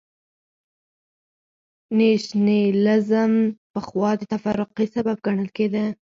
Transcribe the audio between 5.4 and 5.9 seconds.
کېده.